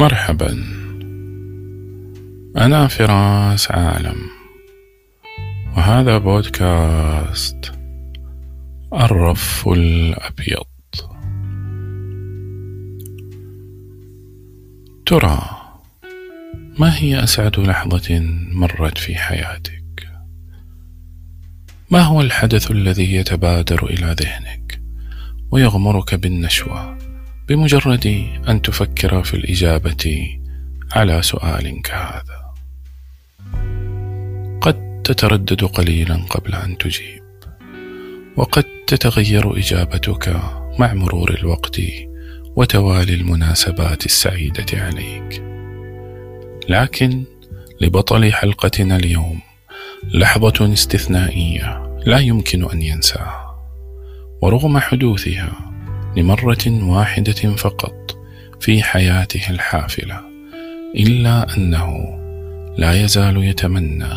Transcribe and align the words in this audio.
مرحبا. 0.00 0.64
أنا 2.56 2.88
فراس 2.88 3.70
عالم 3.70 4.16
وهذا 5.76 6.18
بودكاست 6.18 7.72
الرف 8.92 9.68
الأبيض. 9.68 10.66
ترى 15.06 15.42
ما 16.78 16.98
هي 16.98 17.24
أسعد 17.24 17.60
لحظة 17.60 18.20
مرت 18.52 18.98
في 18.98 19.14
حياتك؟ 19.14 20.08
ما 21.90 22.00
هو 22.00 22.20
الحدث 22.20 22.70
الذي 22.70 23.14
يتبادر 23.14 23.86
إلى 23.86 24.16
ذهنك 24.20 24.80
ويغمرك 25.50 26.14
بالنشوة؟ 26.14 27.09
بمجرد 27.50 28.26
أن 28.48 28.62
تفكر 28.62 29.22
في 29.22 29.34
الإجابة 29.34 30.38
على 30.92 31.22
سؤال 31.22 31.82
كهذا 31.82 32.54
قد 34.60 35.02
تتردد 35.04 35.64
قليلا 35.64 36.16
قبل 36.16 36.54
أن 36.54 36.78
تجيب 36.78 37.22
وقد 38.36 38.64
تتغير 38.86 39.58
إجابتك 39.58 40.42
مع 40.78 40.94
مرور 40.94 41.30
الوقت 41.30 41.80
وتوالي 42.56 43.14
المناسبات 43.14 44.06
السعيدة 44.06 44.66
عليك. 44.72 45.42
لكن 46.68 47.24
لبطل 47.80 48.32
حلقتنا 48.32 48.96
اليوم 48.96 49.40
لحظة 50.14 50.72
استثنائية 50.72 51.98
لا 52.06 52.18
يمكن 52.18 52.70
أن 52.70 52.82
ينساها 52.82 53.56
ورغم 54.42 54.78
حدوثها 54.78 55.69
لمرة 56.16 56.66
واحدة 56.66 57.56
فقط 57.56 58.18
في 58.60 58.82
حياته 58.82 59.50
الحافلة 59.50 60.20
إلا 60.96 61.56
أنه 61.56 62.20
لا 62.78 62.92
يزال 63.04 63.44
يتمنى 63.44 64.14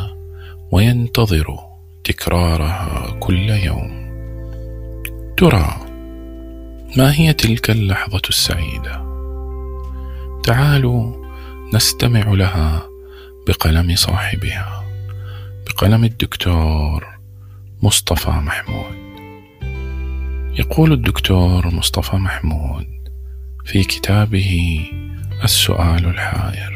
وينتظر 0.71 1.59
تكرارها 2.03 3.17
كل 3.19 3.49
يوم 3.49 4.03
ترى 5.37 5.77
ما 6.97 7.13
هي 7.13 7.33
تلك 7.33 7.69
اللحظة 7.69 8.21
السعيدة؟ 8.29 9.13
تعالوا 10.43 11.25
نستمع 11.73 12.33
لها 12.33 12.87
بقلم 13.47 13.95
صاحبها 13.95 14.83
بقلم 15.67 16.03
الدكتور 16.03 17.07
مصطفى 17.81 18.29
محمود 18.29 18.92
يقول 20.55 20.93
الدكتور 20.93 21.67
مصطفى 21.75 22.15
محمود 22.15 22.87
في 23.65 23.83
كتابه 23.83 24.79
السؤال 25.43 26.05
الحائر. 26.05 26.73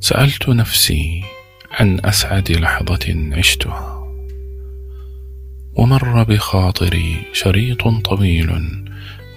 سألت 0.00 0.48
نفسي 0.48 1.22
عن 1.70 2.00
أسعد 2.04 2.52
لحظة 2.52 3.30
عشتها. 3.32 4.14
ومر 5.74 6.22
بخاطري 6.22 7.16
شريط 7.32 7.88
طويل 7.88 8.50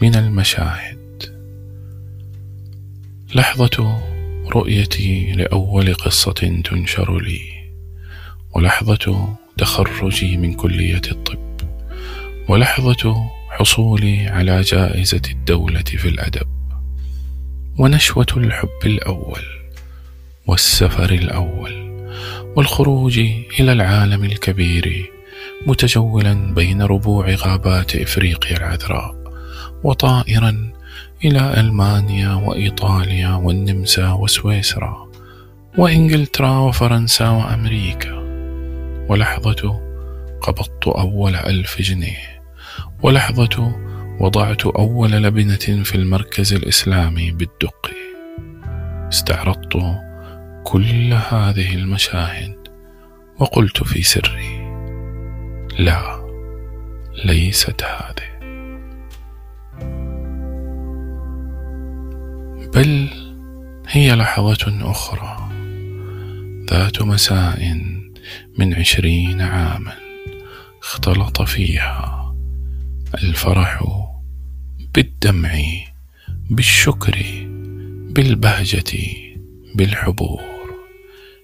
من 0.01 0.16
المشاهد. 0.16 1.23
لحظة 3.35 4.01
رؤيتي 4.47 5.31
لأول 5.31 5.94
قصة 5.94 6.61
تنشر 6.63 7.19
لي 7.19 7.41
ولحظة 8.55 9.35
تخرجي 9.57 10.38
من 10.38 10.53
كلية 10.53 11.01
الطب. 11.11 11.48
ولحظة 12.50 13.30
حصولي 13.50 14.28
على 14.28 14.61
جائزة 14.61 15.22
الدولة 15.31 15.84
في 15.84 16.07
الأدب 16.09 16.47
ونشوة 17.78 18.25
الحب 18.38 18.85
الأول 18.85 19.41
والسفر 20.47 21.09
الأول 21.09 21.90
والخروج 22.56 23.19
إلى 23.59 23.72
العالم 23.72 24.23
الكبير 24.23 25.12
متجولا 25.68 26.53
بين 26.53 26.81
ربوع 26.81 27.29
غابات 27.29 27.96
إفريقيا 27.96 28.57
العذراء 28.57 29.16
وطائرا 29.84 30.72
إلى 31.25 31.59
ألمانيا 31.59 32.34
وإيطاليا 32.34 33.29
والنمسا 33.29 34.12
وسويسرا 34.12 35.09
وإنجلترا 35.78 36.57
وفرنسا 36.57 37.29
وأمريكا 37.29 38.13
ولحظة 39.09 39.81
قبضت 40.41 40.88
أول 40.88 41.35
ألف 41.35 41.81
جنيه. 41.81 42.38
ولحظة 43.01 43.75
وضعت 44.19 44.65
أول 44.65 45.11
لبنة 45.11 45.83
في 45.83 45.95
المركز 45.95 46.53
الإسلامي 46.53 47.31
بالدق. 47.31 47.91
استعرضت 49.09 49.77
كل 50.63 51.13
هذه 51.13 51.75
المشاهد 51.75 52.55
وقلت 53.39 53.83
في 53.83 54.01
سري 54.03 54.69
لا 55.79 56.29
ليست 57.25 57.83
هذه. 57.83 58.29
بل 62.73 63.09
هي 63.87 64.16
لحظة 64.16 64.91
أخرى 64.91 65.49
ذات 66.69 67.01
مساء 67.01 67.81
من 68.57 68.73
عشرين 68.73 69.41
عاما 69.41 69.93
اختلط 70.81 71.41
فيها 71.41 72.19
الفرح 73.16 73.84
بالدمع 74.94 75.59
بالشكر 76.50 77.18
بالبهجة 78.09 78.97
بالحبور. 79.75 80.42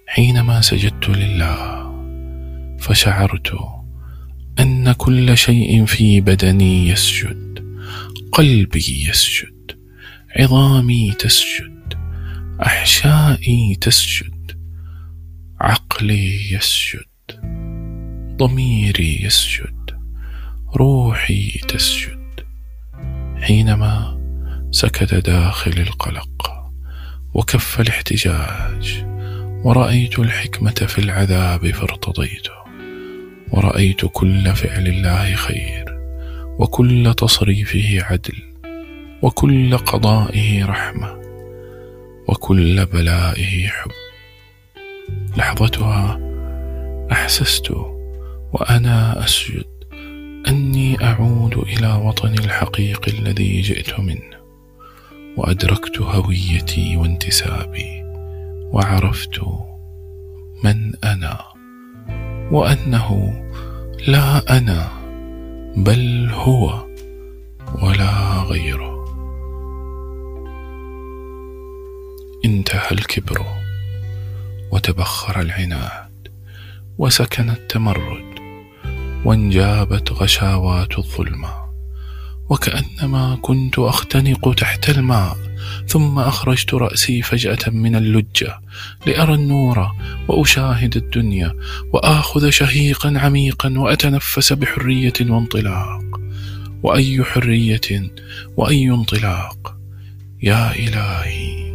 حينما 0.07 0.61
سجدت 0.61 1.09
لله 1.09 1.85
فشعرت 2.79 3.51
أن 4.59 4.91
كل 4.91 5.37
شيء 5.37 5.85
في 5.85 6.21
بدني 6.21 6.89
يسجد 6.89 7.65
قلبي 8.31 9.05
يسجد 9.09 9.71
عظامي 10.39 11.11
تسجد 11.19 11.93
أحشائي 12.61 13.77
تسجد 13.81 14.51
عقلي 15.61 16.53
يسجد 16.53 17.05
ضميري 18.37 19.23
يسجد. 19.23 19.74
روحي 20.75 21.59
تسجد. 21.67 22.45
حينما 23.41 24.17
سكت 24.71 25.13
داخل 25.15 25.71
القلق 25.71 26.51
وكف 27.33 27.81
الاحتجاج 27.81 29.05
ورأيت 29.63 30.19
الحكمة 30.19 30.71
في 30.71 30.99
العذاب 30.99 31.71
فارتضيته 31.71 32.51
ورأيت 33.51 34.05
كل 34.05 34.55
فعل 34.55 34.87
الله 34.87 35.35
خير 35.35 35.99
وكل 36.59 37.13
تصريفه 37.13 37.99
عدل 38.01 38.43
وكل 39.21 39.77
قضائه 39.77 40.65
رحمة 40.65 41.21
وكل 42.27 42.85
بلائه 42.85 43.67
حب. 43.67 43.91
لحظتها 45.37 46.19
أحسست 47.11 47.71
وأنا 48.53 49.25
أسجد. 49.25 49.74
أني 50.47 51.03
أعود 51.03 51.57
إلى 51.57 51.93
وطني 51.93 52.35
الحقيقي 52.45 53.11
الذي 53.19 53.61
جئت 53.61 53.99
منه 53.99 54.35
وأدركت 55.37 56.01
هويتي 56.01 56.97
وانتسابي 56.97 58.03
وعرفت 58.71 59.41
من 60.63 60.93
أنا 61.03 61.39
وأنه 62.51 63.33
لا 64.07 64.57
أنا 64.57 64.87
بل 65.77 66.29
هو 66.33 66.85
ولا 67.81 68.43
غيره. 68.43 68.95
انتهى 72.45 72.91
الكبر 72.91 73.45
وتبخر 74.71 75.41
العناد 75.41 76.27
وسكن 76.97 77.49
التمرد 77.49 78.34
وانجابت 79.25 80.11
غشاوات 80.11 80.97
الظلمة 80.97 81.65
وكأنما 82.49 83.37
كنت 83.41 83.79
أختنق 83.79 84.53
تحت 84.53 84.89
الماء 84.89 85.37
ثم 85.87 86.19
أخرجت 86.19 86.73
رأسي 86.73 87.21
فجأة 87.21 87.69
من 87.69 87.95
اللجة 87.95 88.59
لأرى 89.05 89.33
النور 89.33 89.91
وأشاهد 90.27 90.95
الدنيا 90.95 91.55
وآخذ 91.93 92.49
شهيقا 92.49 93.13
عميقا 93.17 93.73
وأتنفس 93.77 94.53
بحرية 94.53 95.13
وانطلاق. 95.21 96.01
وأي 96.83 97.23
حرية 97.23 98.11
وأي 98.57 98.89
انطلاق؟ 98.89 99.77
يا 100.43 100.71
إلهي 100.71 101.65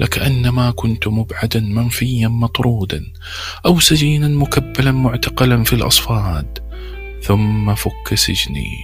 لكأنما 0.00 0.70
كنت 0.70 1.08
مبعدا 1.08 1.60
منفيا 1.60 2.28
مطرودا 2.28 3.12
أو 3.66 3.80
سجينا 3.80 4.28
مكبلا 4.28 4.92
معتقلا 4.92 5.64
في 5.64 5.72
الأصفاد. 5.72 6.69
ثم 7.22 7.74
فك 7.74 8.14
سجني. 8.14 8.78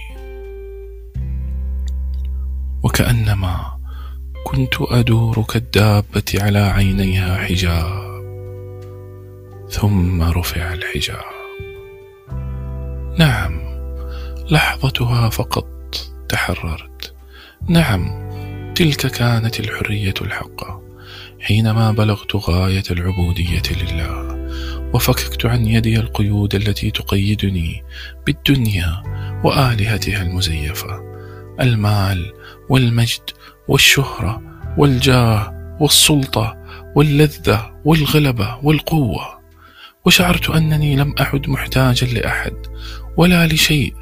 وكأنما 2.83 3.77
كنت 4.45 4.73
أدور 4.81 5.43
كالدابة 5.43 6.23
على 6.33 6.59
عينيها 6.59 7.37
حجاب. 7.37 8.07
ثم 9.69 10.21
رفع 10.21 10.73
الحجاب. 10.73 11.25
نعم 13.19 13.61
لحظتها 14.51 15.29
فقط 15.29 15.95
تحررت. 16.29 17.13
نعم 17.69 18.27
تلك 18.75 19.07
كانت 19.07 19.59
الحرية 19.59 20.13
الحقة 20.21 20.81
حينما 21.39 21.91
بلغت 21.91 22.35
غاية 22.35 22.83
العبودية 22.91 23.61
لله. 23.83 24.36
وفككت 24.97 25.45
عن 25.45 25.65
يدي 25.65 25.99
القيود 25.99 26.55
التي 26.55 26.91
تقيدني 26.91 27.83
بالدنيا 28.25 29.03
وآلهتها 29.43 30.21
المزيفة. 30.21 31.01
المال 31.61 32.33
والمجد 32.69 33.21
والشهرة 33.67 34.41
والجاه 34.77 35.53
والسلطة 35.79 36.57
واللذة 36.95 37.81
والغلبة 37.85 38.57
والقوة. 38.63 39.39
وشعرت 40.05 40.49
أنني 40.49 40.95
لم 40.95 41.15
أعد 41.19 41.49
محتاجا 41.49 42.07
لأحد 42.07 42.53
ولا 43.17 43.47
لشيء 43.47 43.93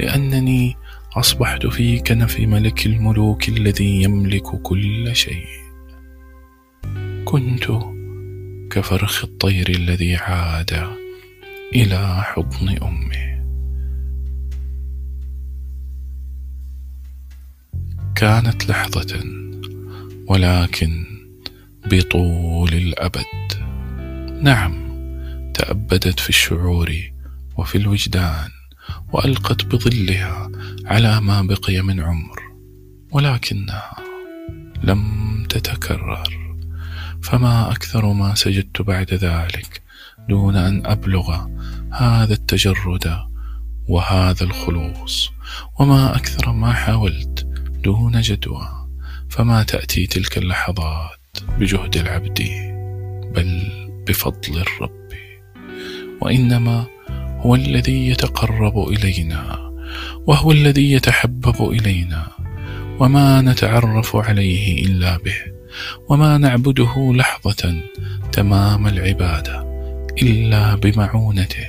لأنني 0.00 0.76
أصبحت 1.16 1.66
في 1.66 1.98
كنف 1.98 2.40
ملك 2.40 2.86
الملوك 2.86 3.48
الذي 3.48 4.02
يملك 4.02 4.62
كل 4.62 5.16
شيء. 5.16 5.46
كنت 7.24 7.93
كفرخ 8.70 9.24
الطير 9.24 9.68
الذي 9.68 10.16
عاد 10.16 10.88
إلى 11.74 12.22
حضن 12.22 12.68
أمه. 12.82 13.34
كانت 18.16 18.68
لحظة 18.68 19.24
ولكن 20.26 21.04
بطول 21.86 22.74
الأبد. 22.74 23.24
نعم 24.42 24.74
تأبدت 25.54 26.20
في 26.20 26.28
الشعور 26.28 26.92
وفي 27.56 27.78
الوجدان 27.78 28.50
وألقت 29.12 29.64
بظلها 29.64 30.50
على 30.84 31.20
ما 31.20 31.42
بقي 31.42 31.80
من 31.80 32.00
عمر 32.00 32.42
ولكنها 33.10 33.96
لم 34.82 35.02
تتكرر. 35.48 36.43
فما 37.24 37.72
أكثر 37.72 38.12
ما 38.12 38.34
سجدت 38.34 38.82
بعد 38.82 39.14
ذلك 39.14 39.82
دون 40.28 40.56
أن 40.56 40.86
أبلغ 40.86 41.46
هذا 41.92 42.34
التجرد 42.34 43.18
وهذا 43.88 44.44
الخلوص 44.44 45.30
وما 45.80 46.16
أكثر 46.16 46.52
ما 46.52 46.72
حاولت 46.72 47.46
دون 47.84 48.20
جدوى 48.20 48.68
فما 49.28 49.62
تأتي 49.62 50.06
تلك 50.06 50.38
اللحظات 50.38 51.20
بجهد 51.58 51.96
العبد 51.96 52.48
بل 53.34 53.62
بفضل 54.08 54.60
الرب. 54.60 55.04
وإنما 56.20 56.86
هو 57.40 57.54
الذي 57.54 58.08
يتقرب 58.08 58.88
إلينا 58.88 59.72
وهو 60.26 60.52
الذي 60.52 60.92
يتحبب 60.92 61.70
إلينا 61.70 62.28
وما 62.98 63.40
نتعرف 63.40 64.16
عليه 64.16 64.86
إلا 64.86 65.16
به. 65.16 65.53
وما 66.08 66.38
نعبده 66.38 67.12
لحظة 67.14 67.74
تمام 68.32 68.86
العبادة 68.86 69.74
إلا 70.22 70.74
بمعونته 70.74 71.66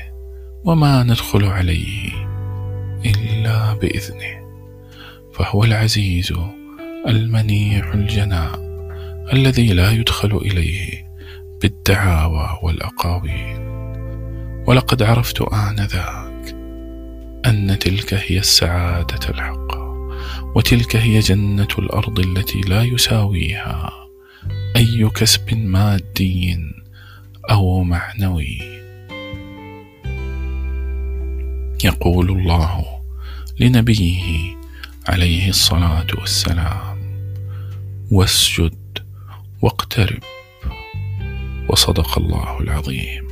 وما 0.64 1.04
ندخل 1.04 1.46
عليه 1.46 2.12
إلا 3.06 3.74
بإذنه. 3.74 4.46
فهو 5.34 5.64
العزيز 5.64 6.34
المنيع 7.08 7.94
الجناء 7.94 8.60
الذي 9.34 9.74
لا 9.74 9.92
يدخل 9.92 10.38
إليه 10.38 11.06
بالدعاوى 11.62 12.50
والأقاويل. 12.64 13.66
ولقد 14.68 15.04
عرفت 15.04 15.42
آنذاك 15.42 16.56
أن 17.46 17.80
تلك 17.80 18.14
هي 18.14 18.38
السعادة 18.38 19.30
الحقة 19.30 19.86
وتلك 20.56 20.96
هي 20.96 21.20
جنة 21.20 21.68
الأرض 21.80 22.20
التي 22.20 22.62
لا 22.62 22.84
يساويها 22.84 23.92
أي 24.76 25.10
كسب 25.10 25.54
مادي 25.58 26.60
أو 27.52 27.84
معنوي. 27.84 28.60
يقول 31.84 32.30
الله 32.32 32.86
لنبيه 33.60 34.56
عليه 35.08 35.50
الصلاة 35.50 36.08
والسلام 36.18 36.98
واسجد 38.12 39.00
واقترب 39.62 40.24
وصدق 41.70 42.18
الله 42.18 42.60
العظيم 42.60 43.28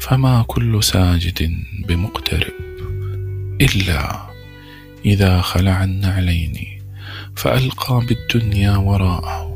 فما 0.00 0.44
كل 0.48 0.84
ساجد 0.84 1.54
بمقترب 1.88 2.52
إلا 3.60 4.26
إذا 5.04 5.40
خلع 5.40 5.84
النعلين 5.84 6.82
فألقى 7.36 8.06
بالدنيا 8.06 8.76
وراءه 8.76 9.53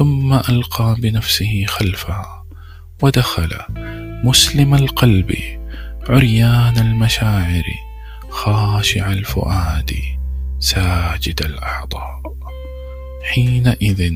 ثم 0.00 0.32
ألقى 0.32 0.96
بنفسه 0.98 1.64
خلفها 1.66 2.44
ودخل 3.02 3.50
مسلم 4.24 4.74
القلب 4.74 5.36
عريان 6.08 6.78
المشاعر 6.78 7.64
خاشع 8.30 9.12
الفؤاد 9.12 9.92
ساجد 10.58 11.42
الأعضاء. 11.42 12.22
حينئذ 13.22 14.12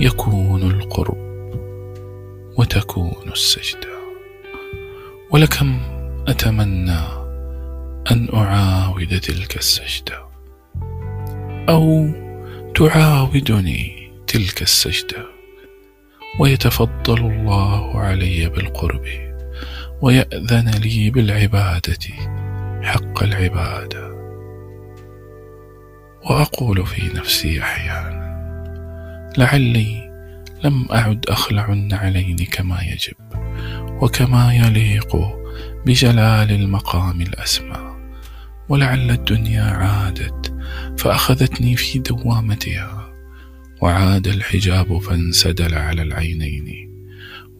يكون 0.00 0.62
القرب 0.62 1.18
وتكون 2.58 3.32
السجده 3.32 3.98
ولكم 5.30 5.80
أتمنى 6.28 7.00
أن 8.10 8.28
أعاود 8.34 9.20
تلك 9.20 9.56
السجدة 9.56 10.24
أو 11.68 12.10
تعاودني 12.74 13.99
تلك 14.30 14.62
السجدة 14.62 15.26
ويتفضل 16.40 17.18
الله 17.18 18.00
علي 18.00 18.48
بالقرب 18.48 19.04
ويأذن 20.02 20.70
لي 20.70 21.10
بالعبادة 21.10 21.98
حق 22.82 23.22
العبادة. 23.22 24.10
وأقول 26.30 26.86
في 26.86 27.18
نفسي 27.18 27.62
أحيانا 27.62 28.30
لعلي 29.38 30.10
لم 30.64 30.86
أعد 30.92 31.26
أخلع 31.28 31.72
النعلين 31.72 32.36
كما 32.36 32.82
يجب 32.82 33.16
وكما 34.02 34.54
يليق 34.54 35.16
بجلال 35.86 36.50
المقام 36.50 37.20
الأسمى. 37.20 37.96
ولعل 38.68 39.10
الدنيا 39.10 39.64
عادت 39.64 40.54
فأخذتني 40.98 41.76
في 41.76 41.98
دوامتها. 41.98 42.99
وعاد 43.80 44.28
الحجاب 44.28 44.98
فانسدل 44.98 45.74
على 45.74 46.02
العينين 46.02 46.90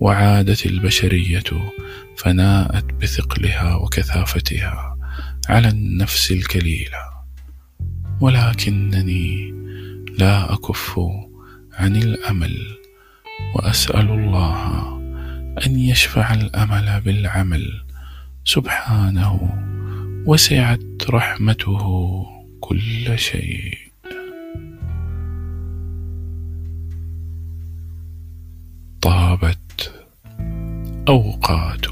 وعادت 0.00 0.66
البشرية 0.66 1.72
فناءت 2.16 2.84
بثقلها 2.84 3.74
وكثافتها 3.74 4.96
على 5.48 5.68
النفس 5.68 6.32
الكليلة 6.32 7.10
ولكنني 8.20 9.54
لا 10.18 10.54
أكف 10.54 11.00
عن 11.72 11.96
الأمل 11.96 12.76
وأسأل 13.54 14.10
الله 14.10 14.80
أن 15.66 15.78
يشفع 15.78 16.34
الأمل 16.34 17.00
بالعمل 17.00 17.82
سبحانه 18.44 19.64
وسعت 20.26 21.10
رحمته 21.10 21.86
كل 22.60 23.18
شيء. 23.18 23.89
أوقات. 31.10 31.89